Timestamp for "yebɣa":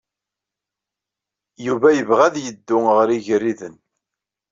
1.97-2.21